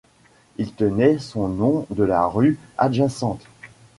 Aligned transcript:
Il 0.57 0.73
tenait 0.73 1.19
son 1.19 1.47
nom 1.47 1.85
de 1.91 2.03
la 2.03 2.25
rue 2.25 2.57
adjacente. 2.79 3.45